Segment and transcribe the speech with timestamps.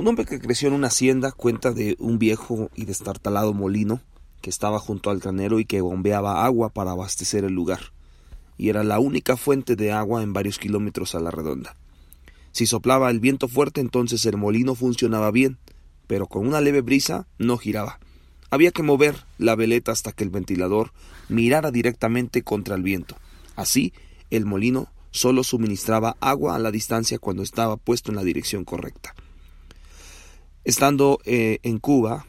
[0.00, 4.00] Un hombre que creció en una hacienda cuenta de un viejo y destartalado molino
[4.40, 7.92] que estaba junto al granero y que bombeaba agua para abastecer el lugar,
[8.56, 11.76] y era la única fuente de agua en varios kilómetros a la redonda.
[12.50, 15.58] Si soplaba el viento fuerte entonces el molino funcionaba bien,
[16.06, 18.00] pero con una leve brisa no giraba.
[18.48, 20.92] Había que mover la veleta hasta que el ventilador
[21.28, 23.16] mirara directamente contra el viento.
[23.54, 23.92] Así,
[24.30, 29.14] el molino solo suministraba agua a la distancia cuando estaba puesto en la dirección correcta.
[30.62, 32.26] Estando eh, en Cuba,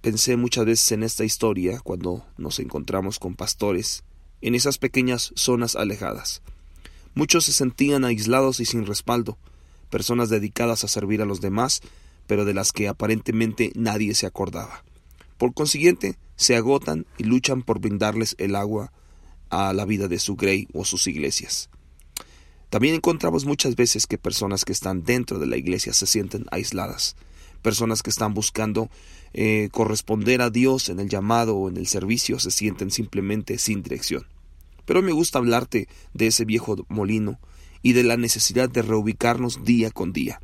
[0.00, 4.04] pensé muchas veces en esta historia cuando nos encontramos con pastores
[4.40, 6.40] en esas pequeñas zonas alejadas.
[7.14, 9.36] Muchos se sentían aislados y sin respaldo,
[9.90, 11.82] personas dedicadas a servir a los demás,
[12.26, 14.82] pero de las que aparentemente nadie se acordaba.
[15.36, 18.92] Por consiguiente, se agotan y luchan por brindarles el agua
[19.50, 21.68] a la vida de su grey o sus iglesias.
[22.70, 27.14] También encontramos muchas veces que personas que están dentro de la iglesia se sienten aisladas,
[27.66, 28.90] personas que están buscando
[29.34, 33.82] eh, corresponder a Dios en el llamado o en el servicio se sienten simplemente sin
[33.82, 34.24] dirección.
[34.84, 37.40] Pero me gusta hablarte de ese viejo molino
[37.82, 40.40] y de la necesidad de reubicarnos día con día,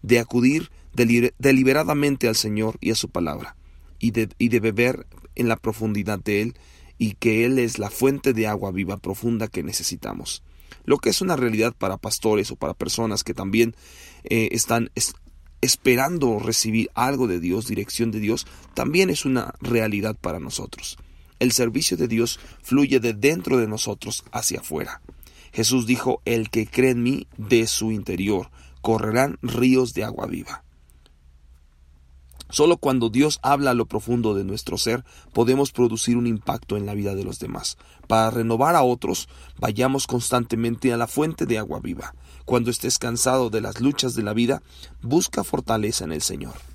[0.00, 3.54] de acudir deliberadamente al Señor y a su palabra,
[3.98, 6.54] y de, y de beber en la profundidad de Él,
[6.96, 10.42] y que Él es la fuente de agua viva profunda que necesitamos.
[10.86, 13.76] Lo que es una realidad para pastores o para personas que también
[14.24, 14.90] eh, están
[15.62, 20.98] esperando recibir algo de Dios, dirección de Dios, también es una realidad para nosotros.
[21.38, 25.00] El servicio de Dios fluye de dentro de nosotros hacia afuera.
[25.52, 30.64] Jesús dijo, el que cree en mí, de su interior correrán ríos de agua viva.
[32.52, 36.84] Solo cuando Dios habla a lo profundo de nuestro ser podemos producir un impacto en
[36.84, 37.78] la vida de los demás.
[38.06, 42.14] Para renovar a otros, vayamos constantemente a la fuente de agua viva.
[42.44, 44.62] Cuando estés cansado de las luchas de la vida,
[45.00, 46.71] busca fortaleza en el Señor.